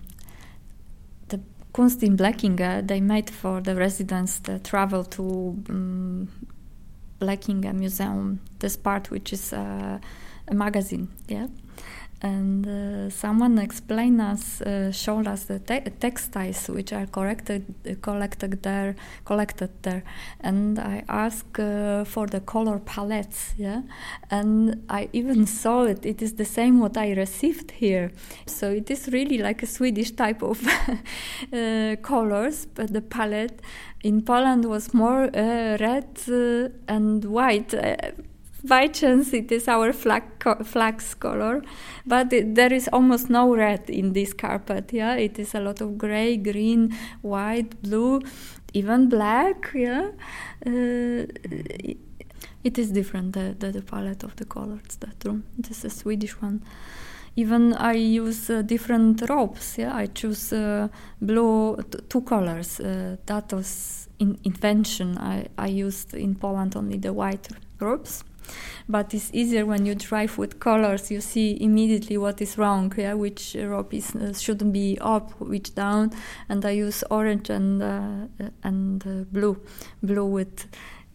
Kunst 1.77 2.01
in 2.01 2.17
Blekinge 2.17 2.87
they 2.87 2.99
made 2.99 3.29
for 3.29 3.61
the 3.61 3.75
residents 3.75 4.39
the 4.39 4.57
travel 4.57 5.03
to 5.03 5.63
um, 5.69 6.27
Museum. 7.71 8.39
This 8.57 8.75
part, 8.75 9.11
which 9.11 9.31
is 9.31 9.53
uh, 9.53 9.99
a 10.47 10.55
magazine, 10.55 11.07
yeah. 11.27 11.45
And 12.21 12.65
uh, 12.65 13.09
someone 13.11 13.59
explained 13.59 14.19
us, 14.21 14.59
uh, 14.61 14.91
showed 14.91 15.27
us 15.27 15.43
the 15.43 15.59
te- 15.59 15.91
textiles 15.99 16.67
which 16.67 16.91
are 16.91 17.05
collected, 17.05 17.63
collected 18.01 18.63
there, 18.63 18.95
collected 19.23 19.69
there, 19.83 20.03
and 20.39 20.79
I 20.79 21.03
asked 21.07 21.59
uh, 21.59 22.05
for 22.05 22.25
the 22.25 22.39
color 22.39 22.79
palettes, 22.79 23.53
yeah, 23.55 23.83
and 24.31 24.83
I 24.89 25.09
even 25.13 25.45
saw 25.61 25.83
it. 25.83 26.07
It 26.07 26.23
is 26.23 26.33
the 26.33 26.45
same 26.45 26.79
what 26.79 26.97
I 26.97 27.13
received 27.13 27.69
here, 27.69 28.11
so 28.47 28.71
it 28.71 28.89
is 28.89 29.09
really 29.09 29.37
like 29.37 29.61
a 29.61 29.67
Swedish 29.67 30.11
type 30.11 30.41
of 30.41 30.59
uh, 31.53 31.97
colors, 32.01 32.65
but 32.65 32.93
the 32.93 33.01
palette 33.01 33.61
in 34.03 34.23
Poland 34.23 34.65
was 34.65 34.91
more 34.91 35.25
uh, 35.25 35.77
red 35.79 36.07
uh, 36.27 36.69
and 36.87 37.25
white. 37.25 37.73
By 38.67 38.87
chance 38.87 39.33
it 39.33 39.51
is 39.51 39.67
our 39.67 39.93
flag 39.93 40.23
co- 40.39 40.63
flag's 40.63 41.13
color 41.13 41.61
but 42.05 42.33
it, 42.33 42.55
there 42.55 42.73
is 42.73 42.89
almost 42.91 43.29
no 43.29 43.55
red 43.55 43.89
in 43.89 44.13
this 44.13 44.33
carpet 44.33 44.91
yeah 44.91 45.15
it 45.15 45.39
is 45.39 45.55
a 45.55 45.59
lot 45.59 45.79
of 45.79 45.97
gray 45.97 46.35
green 46.35 46.93
white 47.21 47.81
blue 47.81 48.19
even 48.73 49.07
black 49.07 49.71
yeah 49.73 50.11
uh, 50.65 51.25
it, 52.63 52.77
is 52.77 52.91
different 52.91 53.33
the, 53.33 53.55
the, 53.57 53.71
the 53.71 53.81
palette 53.81 54.23
of 54.23 54.35
the 54.35 54.45
colors 54.45 54.97
that 54.99 55.15
room 55.23 55.43
it 55.57 55.71
is 55.71 55.85
a 55.85 55.89
swedish 55.89 56.41
one 56.41 56.61
even 57.37 57.73
I 57.73 57.93
use 57.93 58.49
uh, 58.49 58.63
different 58.63 59.29
ropes. 59.29 59.77
Yeah, 59.77 59.95
I 59.95 60.07
choose 60.07 60.51
uh, 60.51 60.87
blue 61.21 61.77
t- 61.83 61.99
two 62.09 62.21
colors. 62.21 62.79
Uh, 62.79 63.17
that 63.27 63.53
was 63.53 64.09
in 64.17 64.39
invention. 64.43 65.19
I, 65.19 65.45
I 65.55 65.67
used 65.67 66.15
in 66.15 66.33
Poland 66.33 66.75
only 66.75 66.97
the 66.97 67.13
white 67.13 67.47
ropes, 67.79 68.23
but 68.89 69.13
it's 69.13 69.29
easier 69.33 69.65
when 69.65 69.85
you 69.85 69.95
drive 69.95 70.37
with 70.37 70.59
colors. 70.59 71.11
You 71.11 71.21
see 71.21 71.57
immediately 71.61 72.17
what 72.17 72.41
is 72.41 72.57
wrong. 72.57 72.93
Yeah, 72.97 73.13
which 73.13 73.55
rope 73.59 73.93
is 73.93 74.15
uh, 74.15 74.33
shouldn't 74.33 74.73
be 74.73 74.97
up, 75.01 75.39
which 75.39 75.75
down. 75.75 76.11
And 76.49 76.65
I 76.65 76.71
use 76.71 77.03
orange 77.09 77.49
and 77.49 77.81
uh, 77.81 78.43
uh, 78.43 78.49
and 78.63 79.05
uh, 79.05 79.25
blue, 79.31 79.59
blue 80.01 80.25
with 80.25 80.67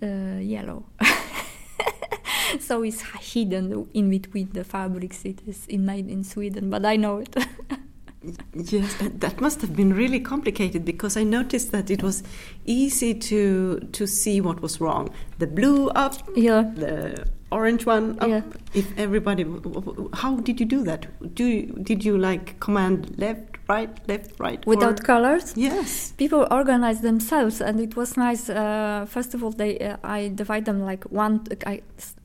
uh, 0.02 0.38
yellow. 0.40 0.84
so 2.60 2.82
it's 2.82 3.02
hidden 3.20 3.88
in 3.94 4.10
between 4.10 4.50
the 4.52 4.64
fabrics. 4.64 5.24
It 5.24 5.40
is 5.46 5.66
made 5.68 6.08
in 6.08 6.24
Sweden, 6.24 6.70
but 6.70 6.84
I 6.84 6.96
know 6.96 7.18
it. 7.18 7.36
Yes, 8.54 8.94
that 9.00 9.40
must 9.40 9.60
have 9.62 9.74
been 9.74 9.92
really 9.94 10.20
complicated 10.20 10.84
because 10.84 11.16
I 11.16 11.24
noticed 11.24 11.72
that 11.72 11.90
it 11.90 12.02
was 12.02 12.22
easy 12.66 13.14
to 13.14 13.80
to 13.92 14.06
see 14.06 14.40
what 14.40 14.60
was 14.62 14.80
wrong. 14.80 15.10
The 15.38 15.46
blue 15.46 15.88
up, 15.88 16.14
yeah. 16.36 16.62
the 16.74 17.26
orange 17.50 17.84
one 17.86 18.18
up. 18.20 18.28
Yeah. 18.28 18.42
If 18.74 18.86
everybody, 18.98 19.44
how 20.14 20.36
did 20.36 20.60
you 20.60 20.66
do 20.66 20.82
that? 20.84 21.06
Do 21.34 21.44
you, 21.44 21.66
did 21.82 22.04
you 22.04 22.16
like 22.16 22.58
command 22.60 23.14
left, 23.18 23.58
right, 23.68 23.90
left, 24.08 24.38
right? 24.40 24.64
Without 24.66 25.00
or- 25.00 25.04
colors, 25.04 25.52
Yes. 25.56 26.12
people 26.16 26.46
organize 26.50 27.00
themselves, 27.00 27.60
and 27.60 27.80
it 27.80 27.96
was 27.96 28.16
nice. 28.16 28.48
Uh, 28.48 29.04
first 29.08 29.34
of 29.34 29.42
all, 29.42 29.50
they 29.50 29.78
uh, 29.78 29.96
I 30.04 30.28
divide 30.34 30.64
them 30.64 30.80
like 30.80 31.04
one. 31.10 31.40
I 31.66 31.82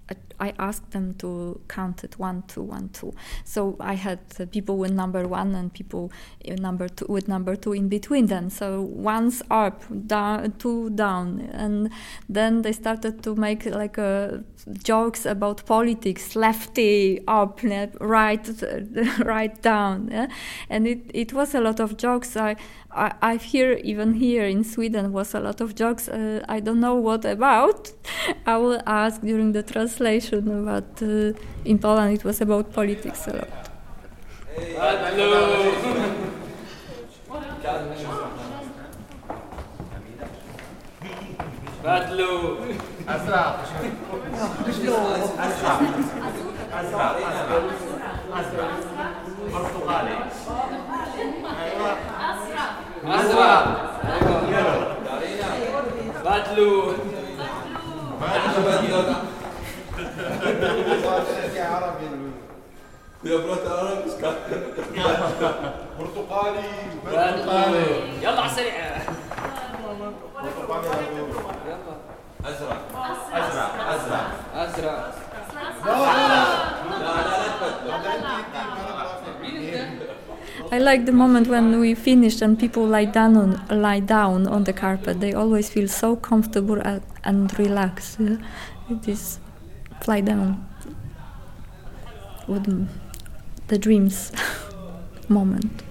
I 0.09 0.15
asked 0.59 0.91
them 0.91 1.13
to 1.15 1.59
count 1.67 2.03
it 2.03 2.19
one, 2.19 2.43
two, 2.47 2.61
one, 2.61 2.89
two. 2.89 3.13
So 3.43 3.75
I 3.79 3.95
had 3.95 4.19
uh, 4.39 4.45
people 4.45 4.77
with 4.77 4.91
number 4.91 5.27
one 5.27 5.55
and 5.55 5.73
people 5.73 6.11
uh, 6.47 6.55
number 6.55 6.87
two 6.87 7.05
with 7.09 7.27
number 7.27 7.55
two 7.55 7.73
in 7.73 7.89
between 7.89 8.27
them. 8.27 8.49
So 8.49 8.81
one's 8.81 9.41
up, 9.49 9.83
down, 10.07 10.53
two 10.59 10.89
down, 10.91 11.49
and 11.51 11.89
then 12.29 12.61
they 12.61 12.71
started 12.71 13.23
to 13.23 13.35
make 13.35 13.65
like 13.65 13.97
uh, 13.97 14.39
jokes 14.83 15.25
about 15.25 15.65
politics, 15.65 16.35
lefty 16.35 17.21
up, 17.27 17.61
right, 17.99 18.47
right 19.19 19.61
down, 19.61 20.09
yeah? 20.11 20.27
and 20.69 20.87
it 20.87 21.11
it 21.13 21.33
was 21.33 21.55
a 21.55 21.61
lot 21.61 21.79
of 21.79 21.97
jokes. 21.97 22.35
I 22.37 22.55
I, 22.91 23.13
I 23.21 23.35
hear 23.35 23.73
even 23.83 24.13
here 24.13 24.45
in 24.45 24.63
Sweden 24.63 25.11
was 25.11 25.33
a 25.33 25.39
lot 25.39 25.61
of 25.61 25.75
jokes. 25.75 26.07
Uh, 26.07 26.43
I 26.49 26.59
don't 26.59 26.79
know 26.79 26.95
what 26.95 27.25
about. 27.25 27.91
I 28.45 28.57
will 28.57 28.81
ask 28.85 29.21
during 29.21 29.51
the 29.51 29.61
translation, 29.61 30.26
but 30.31 31.01
in 31.65 31.79
Poland 31.79 32.13
it 32.17 32.23
was 32.23 32.41
about 32.41 32.73
politics 32.73 33.27
a 33.27 33.33
lot. 33.33 33.49
Hello. 34.77 36.27
Badlu. 41.83 42.57
Azra. 43.07 43.41
Azra. 44.67 44.93
Azra. 46.77 47.05
Azra. 48.37 48.65
Portugali. 49.51 50.15
Azra. 52.27 52.63
Azra. 53.17 53.51
Badlu. 56.25 56.69
Badlu. 58.23 59.26
بدلو. 60.46 61.08
عربي 61.58 62.08
Jag 63.24 63.40
pratar 63.46 63.74
arabiska. 63.86 64.30
برتقالي 65.98 66.68
برتقالي 67.06 67.84
يلا 68.22 68.40
على 68.40 68.50
السريع 68.50 68.72
ازرق 72.44 72.80
ازرق 73.38 73.70
ازرق 74.56 75.14
ازرق 75.86 76.52
I 80.72 80.78
like 80.78 81.04
the 81.06 81.12
moment 81.12 81.46
when 81.48 81.78
we 81.80 81.94
finish 81.94 82.40
and 82.40 82.58
people 82.58 82.86
lie 82.86 83.04
down 83.04 83.36
on, 83.36 83.50
lie 83.70 84.00
down 84.00 84.46
on 84.46 84.64
the 84.64 84.72
carpet. 84.72 85.20
They 85.20 85.32
always 85.34 85.68
feel 85.68 85.86
so 85.88 86.16
comfortable 86.16 86.80
and, 86.80 87.02
and 87.24 87.58
relaxed. 87.58 88.18
Yeah? 88.20 88.36
It 88.90 89.06
is 89.08 89.38
fly 90.01 90.21
down 90.21 90.67
with 92.47 92.87
the 93.67 93.77
dreams 93.77 94.31
moment. 95.29 95.83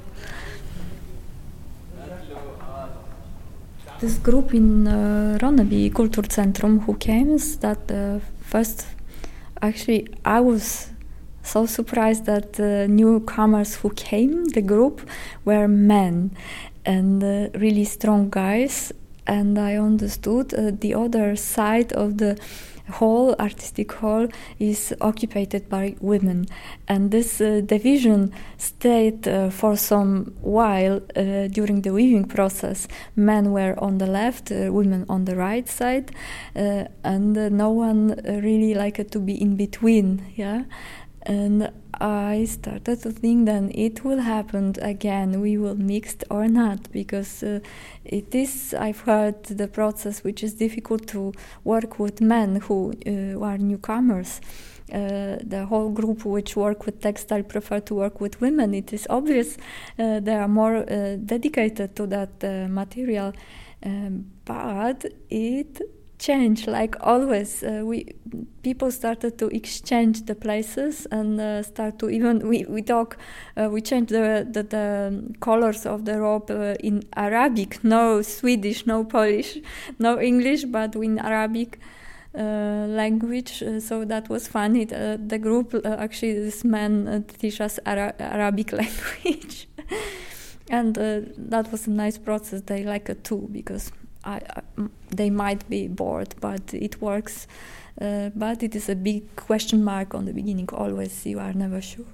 This 4.01 4.19
group 4.19 4.53
in 4.53 4.87
uh, 4.87 5.39
Ronneby 5.41 5.91
Kulturcentrum 5.93 6.85
who 6.85 6.95
came 6.97 7.39
that 7.61 7.91
uh, 7.91 8.21
first 8.43 8.87
actually 9.63 10.07
I 10.25 10.41
was 10.41 10.91
so 11.47 11.65
surprised 11.65 12.27
that 12.27 12.55
the 12.55 12.89
newcomers 12.89 13.77
who 13.77 13.91
came, 13.91 14.47
the 14.47 14.63
group, 14.63 15.09
were 15.45 15.69
men 15.69 16.33
and 16.85 17.23
uh, 17.23 17.49
really 17.59 17.85
strong 17.85 18.31
guys. 18.31 18.93
And 19.27 19.59
I 19.59 19.77
understood 19.77 20.53
uh, 20.55 20.73
the 20.79 20.95
other 20.95 21.37
side 21.37 21.93
of 21.93 22.19
the 22.19 22.39
hall, 22.91 23.35
artistic 23.39 23.93
hall, 23.93 24.29
is 24.59 24.95
occupied 25.01 25.69
by 25.69 25.97
women. 26.01 26.47
And 26.89 27.11
this 27.11 27.41
uh, 27.41 27.63
division 27.65 28.33
stayed 28.59 29.27
uh, 29.27 29.51
for 29.51 29.77
some 29.77 30.35
while 30.41 31.01
uh, 31.17 31.49
during 31.49 31.83
the 31.83 31.93
weaving 31.93 32.27
process. 32.27 32.89
Men 33.15 33.53
were 33.53 33.75
on 33.79 33.99
the 33.99 34.07
left, 34.07 34.51
uh, 34.51 34.73
women 34.73 35.05
on 35.09 35.25
the 35.25 35.37
right 35.37 35.69
side, 35.69 36.13
uh, 36.55 36.85
and 37.05 37.35
no 37.53 37.71
one 37.71 38.21
really 38.27 38.75
liked 38.75 39.11
to 39.13 39.19
be 39.19 39.41
in 39.41 39.57
between. 39.57 40.33
Yeah 40.37 40.65
and 41.27 41.73
I 42.01 42.45
started 42.45 43.03
to 43.03 43.11
think 43.11 43.47
that 43.47 43.75
it 43.75 44.05
will 44.05 44.21
happen 44.21 44.75
again. 44.81 45.41
We 45.41 45.59
will 45.59 45.75
mix 45.75 46.17
or 46.31 46.47
not 46.47 46.91
because 46.93 47.43
uh, 47.43 47.61
it 48.05 48.35
is. 48.35 48.75
I've 48.75 49.01
heard 49.01 49.43
the 49.45 49.67
process 49.67 50.23
which 50.23 50.45
is 50.45 50.55
difficult 50.55 51.09
to 51.09 51.33
work 51.65 51.99
with 51.99 52.21
men 52.21 52.57
who 52.57 52.93
uh, 53.07 53.45
are 53.45 53.59
newcomers. 53.59 54.41
Uh, 54.93 55.39
the 55.43 55.67
whole 55.69 55.91
group 55.91 56.25
which 56.25 56.55
work 56.55 56.87
with 56.87 57.01
textile 57.01 57.43
prefer 57.43 57.81
to 57.81 57.95
work 57.95 58.21
with 58.21 58.41
women. 58.41 58.73
It 58.73 58.93
is 58.93 59.05
obvious 59.11 59.57
uh, 59.99 60.21
they 60.21 60.37
are 60.37 60.47
more 60.47 60.77
uh, 60.77 61.17
dedicated 61.17 61.97
to 61.97 62.07
that 62.07 62.45
uh, 62.45 62.69
material, 62.69 63.33
um, 63.83 64.27
but 64.45 65.05
it 65.29 65.81
change 66.27 66.67
like 66.67 66.97
always 67.01 67.63
uh, 67.63 67.83
we 67.85 67.99
people 68.63 68.91
started 68.91 69.39
to 69.39 69.47
exchange 69.49 70.27
the 70.27 70.35
places 70.35 71.07
and 71.13 71.41
uh, 71.41 71.63
start 71.63 71.99
to 72.01 72.11
even 72.11 72.49
we, 72.49 72.65
we 72.69 72.83
talk 72.83 73.17
uh, 73.57 73.69
we 73.71 73.81
change 73.81 74.09
the, 74.09 74.45
the, 74.51 74.63
the 74.65 75.35
colors 75.41 75.87
of 75.87 76.05
the 76.05 76.19
robe 76.21 76.51
uh, 76.51 76.75
in 76.81 77.03
arabic. 77.17 77.85
No 77.85 78.23
swedish 78.23 78.87
no 78.87 79.05
polish 79.05 79.59
no 79.99 80.21
english 80.21 80.65
but 80.65 80.97
in 80.97 81.19
arabic 81.19 81.79
uh, 82.35 82.87
language. 82.89 83.63
Uh, 83.63 83.81
so 83.81 84.05
that 84.05 84.29
was 84.29 84.47
funny. 84.47 84.85
The 84.85 85.39
group 85.41 85.75
actually 85.87 86.35
this 86.35 86.65
man 86.65 87.25
teach 87.39 87.63
us 87.63 87.79
Ara- 87.87 88.15
arabic 88.19 88.73
language. 88.83 89.69
And 90.69 90.97
that 90.97 91.73
was 91.73 91.87
a 91.87 91.91
nice 91.91 92.19
process. 92.19 92.61
They 92.67 92.85
like 92.85 93.09
it 93.09 93.25
too 93.25 93.49
because 93.53 93.91
I, 94.27 94.41
I, 94.57 94.63
they 95.11 95.31
might 95.31 95.69
be 95.71 95.89
bored, 95.89 96.35
but 96.41 96.75
it 96.75 97.01
works. 97.01 97.47
Uh, 98.01 98.31
but 98.35 98.63
it 98.63 98.75
is 98.75 98.89
a 98.91 98.95
big 98.95 99.37
question 99.37 99.83
mark 99.83 100.15
on 100.15 100.27
the 100.27 100.33
beginning. 100.33 100.69
Always, 100.73 101.25
you 101.25 101.39
are 101.39 101.55
never 101.55 101.81
sure. 101.81 102.05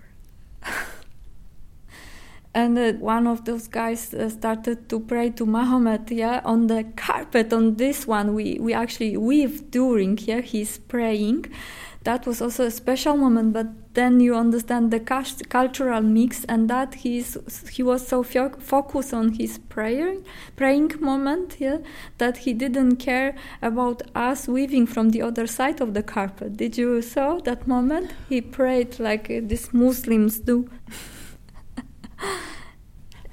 and 2.54 2.78
uh, 2.78 2.92
one 2.92 3.26
of 3.26 3.44
those 3.44 3.66
guys 3.66 4.14
uh, 4.14 4.28
started 4.28 4.88
to 4.90 5.00
pray 5.00 5.30
to 5.30 5.44
Muhammad, 5.44 6.08
yeah, 6.10 6.40
on 6.44 6.68
the 6.68 6.84
carpet. 6.96 7.52
On 7.52 7.74
this 7.76 8.06
one, 8.06 8.34
we 8.34 8.58
we 8.60 8.72
actually 8.72 9.16
weave 9.16 9.72
during, 9.72 10.18
yeah, 10.18 10.40
he's 10.40 10.78
praying. 10.78 11.46
That 12.04 12.26
was 12.26 12.42
also 12.42 12.66
a 12.66 12.70
special 12.70 13.16
moment, 13.16 13.52
but 13.52 13.94
then 13.94 14.18
you 14.18 14.34
understand 14.34 14.90
the 14.90 14.98
cultural 15.00 16.02
mix 16.02 16.44
and 16.44 16.68
that 16.68 16.94
he's 16.94 17.36
he 17.70 17.82
was 17.82 18.06
so 18.06 18.22
fo- 18.22 18.58
focused 18.58 19.14
on 19.14 19.34
his 19.34 19.58
prayer 19.58 20.16
praying 20.56 20.92
moment 21.00 21.56
yeah, 21.60 21.78
that 22.18 22.38
he 22.38 22.54
didn't 22.54 22.96
care 22.96 23.36
about 23.60 24.02
us 24.14 24.48
weaving 24.48 24.86
from 24.86 25.10
the 25.10 25.22
other 25.22 25.46
side 25.46 25.80
of 25.80 25.94
the 25.94 26.02
carpet. 26.02 26.56
Did 26.56 26.76
you 26.76 27.02
saw 27.02 27.38
that 27.40 27.68
moment? 27.68 28.12
He 28.28 28.40
prayed 28.40 28.98
like 28.98 29.30
uh, 29.30 29.40
these 29.42 29.72
muslims 29.72 30.40
do. 30.40 30.68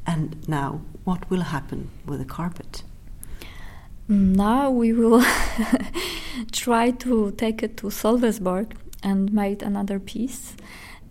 And 0.05 0.35
now 0.47 0.81
what 1.03 1.29
will 1.29 1.41
happen 1.41 1.91
with 2.07 2.17
the 2.17 2.25
carpet 2.25 2.83
now 4.09 4.71
we 4.71 4.91
will 4.91 5.23
try 6.51 6.91
to 6.91 7.31
take 7.31 7.63
it 7.63 7.77
to 7.77 7.87
Sölvesborg 7.87 8.73
and 9.03 9.31
make 9.31 9.61
another 9.61 9.99
piece. 9.99 10.55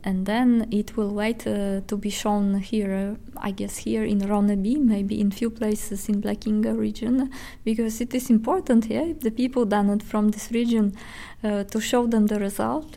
And 0.04 0.26
then 0.26 0.68
it 0.70 0.96
will 0.96 1.14
wait 1.14 1.46
uh, 1.46 1.80
to 1.87 1.96
be 1.96 2.11
shown 2.11 2.54
here 2.61 3.16
uh, 3.16 3.40
i 3.40 3.50
guess 3.50 3.78
here 3.78 4.04
in 4.04 4.20
ronneby 4.20 4.78
maybe 4.80 5.20
in 5.20 5.30
few 5.30 5.50
places 5.50 6.08
in 6.08 6.22
Blekinge 6.22 6.72
region 6.76 7.30
because 7.64 8.00
it 8.00 8.14
is 8.14 8.30
important 8.30 8.84
here 8.84 9.06
yeah, 9.06 9.14
the 9.20 9.30
people 9.30 9.64
done 9.64 9.90
it 9.90 10.02
from 10.02 10.30
this 10.30 10.50
region 10.52 10.96
uh, 11.44 11.64
to 11.64 11.80
show 11.80 12.06
them 12.06 12.26
the 12.26 12.38
result. 12.38 12.96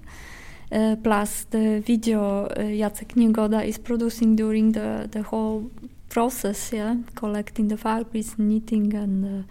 Uh, 0.71 0.95
plus 1.03 1.45
the 1.49 1.81
video 1.81 2.45
uh, 2.45 2.55
Jacek 2.59 3.15
Niegoda 3.15 3.65
is 3.65 3.77
producing 3.77 4.35
during 4.35 4.71
the, 4.71 5.09
the 5.11 5.23
whole 5.23 5.69
process 6.07 6.71
yeah 6.71 6.95
collecting 7.15 7.67
the 7.67 7.77
fabrics 7.77 8.35
knitting 8.37 8.93
and 8.93 9.25
uh, 9.25 9.43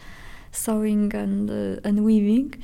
sewing 0.51 1.15
and 1.15 1.51
and 1.85 2.05
weaving 2.05 2.55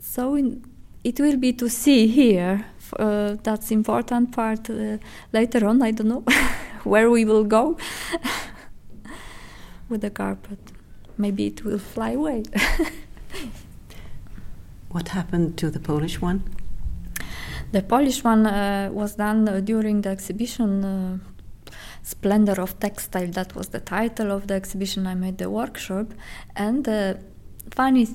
so 0.00 0.34
in 0.34 0.62
it 1.04 1.18
will 1.18 1.36
be 1.36 1.52
to 1.54 1.68
see 1.68 2.06
here. 2.06 2.66
Uh, 2.98 3.36
that's 3.42 3.70
important 3.70 4.32
part. 4.32 4.68
Uh, 4.68 4.98
later 5.32 5.66
on, 5.66 5.82
I 5.82 5.92
don't 5.92 6.08
know 6.08 6.24
where 6.84 7.10
we 7.10 7.24
will 7.24 7.44
go 7.44 7.78
with 9.88 10.02
the 10.02 10.10
carpet. 10.10 10.58
Maybe 11.16 11.46
it 11.46 11.64
will 11.64 11.78
fly 11.78 12.10
away. 12.10 12.42
what 14.90 15.08
happened 15.08 15.56
to 15.58 15.70
the 15.70 15.80
Polish 15.80 16.20
one? 16.20 16.42
The 17.72 17.82
Polish 17.82 18.24
one 18.24 18.46
uh, 18.46 18.90
was 18.92 19.14
done 19.14 19.48
uh, 19.48 19.60
during 19.60 20.02
the 20.02 20.10
exhibition. 20.10 20.84
Uh, 20.84 21.18
Splendor 22.02 22.60
of 22.60 22.78
Textile, 22.80 23.28
that 23.28 23.54
was 23.54 23.68
the 23.68 23.80
title 23.80 24.30
of 24.30 24.46
the 24.46 24.54
exhibition. 24.54 25.06
I 25.06 25.14
made 25.14 25.38
the 25.38 25.50
workshop, 25.50 26.14
and 26.56 26.84
the 26.84 27.18
funny 27.70 28.06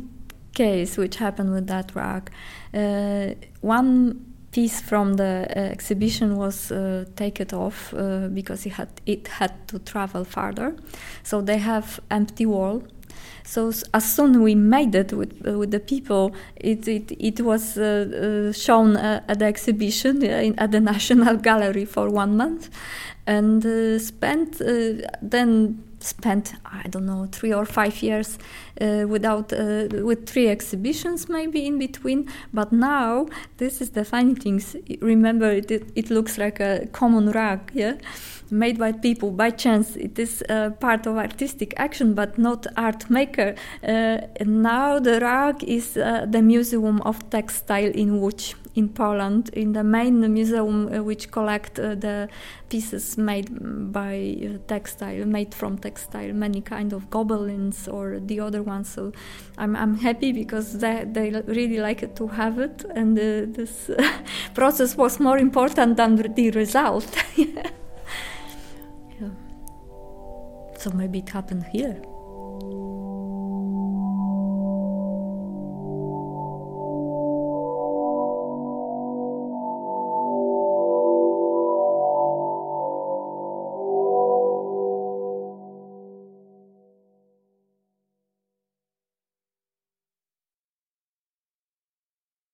case 0.53 0.97
which 0.97 1.17
happened 1.17 1.51
with 1.51 1.67
that 1.67 1.95
rug. 1.95 2.31
Uh, 2.73 3.35
one 3.61 4.25
piece 4.51 4.79
from 4.79 5.15
the 5.15 5.45
uh, 5.49 5.59
exhibition 5.59 6.37
was 6.37 6.71
uh, 6.71 7.03
taken 7.17 7.47
off 7.53 7.93
uh, 7.93 8.29
because 8.29 8.65
it 8.65 8.71
had 8.73 8.89
it 9.05 9.27
had 9.27 9.67
to 9.67 9.79
travel 9.79 10.23
farther. 10.23 10.75
So 11.23 11.41
they 11.41 11.57
have 11.57 11.99
empty 12.09 12.45
wall. 12.45 12.83
So 13.45 13.71
as 13.93 14.13
soon 14.15 14.41
we 14.41 14.55
made 14.55 14.95
it 14.95 15.13
with 15.13 15.47
uh, 15.47 15.57
with 15.57 15.71
the 15.71 15.79
people, 15.79 16.35
it 16.55 16.87
it, 16.87 17.11
it 17.11 17.41
was 17.41 17.77
uh, 17.77 18.51
shown 18.51 18.97
at 18.97 19.39
the 19.39 19.45
exhibition 19.45 20.23
in, 20.23 20.57
at 20.57 20.71
the 20.71 20.79
National 20.93 21.37
Gallery 21.37 21.85
for 21.85 22.09
one 22.09 22.35
month, 22.35 22.69
and 23.27 23.61
spent 24.01 24.57
then 25.21 25.83
spent 26.05 26.53
I 26.65 26.87
don't 26.87 27.05
know 27.05 27.27
three 27.31 27.53
or 27.53 27.65
five 27.65 28.01
years 28.01 28.37
uh, 28.81 29.05
without 29.07 29.53
uh, 29.53 29.87
with 30.03 30.27
three 30.27 30.47
exhibitions 30.49 31.29
maybe 31.29 31.65
in 31.65 31.79
between. 31.79 32.29
But 32.53 32.71
now 32.71 33.27
this 33.57 33.81
is 33.81 33.91
the 33.91 34.05
funny 34.05 34.35
things. 34.35 34.75
Remember, 35.01 35.49
it, 35.51 35.71
it, 35.71 35.91
it 35.95 36.09
looks 36.09 36.37
like 36.37 36.59
a 36.59 36.87
common 36.91 37.31
rug, 37.31 37.71
yeah, 37.73 37.95
made 38.51 38.77
by 38.77 38.91
people 38.91 39.31
by 39.31 39.51
chance. 39.51 39.95
It 39.95 40.19
is 40.19 40.43
uh, 40.49 40.71
part 40.79 41.07
of 41.07 41.17
artistic 41.17 41.73
action, 41.77 42.13
but 42.13 42.37
not 42.37 42.67
art 42.77 43.09
maker. 43.09 43.55
Uh, 43.83 44.17
now 44.45 44.99
the 44.99 45.19
rug 45.19 45.63
is 45.63 45.97
uh, 45.97 46.25
the 46.29 46.41
Museum 46.41 47.01
of 47.01 47.29
Textile 47.29 47.91
in 47.91 48.19
Łódź 48.19 48.55
in 48.75 48.89
Poland, 48.89 49.49
in 49.53 49.73
the 49.73 49.83
main 49.83 50.33
museum 50.33 50.87
uh, 50.87 51.01
which 51.01 51.31
collect 51.31 51.79
uh, 51.79 51.95
the 51.95 52.27
pieces 52.69 53.17
made 53.17 53.49
by 53.91 54.37
uh, 54.43 54.57
textile, 54.67 55.25
made 55.25 55.53
from 55.53 55.77
textile, 55.77 56.33
many 56.33 56.61
kind 56.61 56.93
of 56.93 57.09
gobelins 57.09 57.91
or 57.91 58.19
the 58.19 58.39
other 58.39 58.61
ones. 58.61 58.89
So 58.89 59.11
I'm, 59.57 59.75
I'm 59.75 59.97
happy 59.97 60.31
because 60.31 60.79
they, 60.79 61.05
they 61.05 61.31
really 61.47 61.79
like 61.79 62.15
to 62.15 62.27
have 62.27 62.59
it, 62.59 62.85
and 62.93 63.17
this 63.17 63.89
process 64.53 64.97
was 64.97 65.19
more 65.19 65.37
important 65.37 65.97
than 65.97 66.15
the 66.15 66.51
result. 66.51 67.07
So 70.85 70.91
maybe 70.91 71.17
it 71.17 71.29
happened 71.29 71.65
here. 71.71 71.99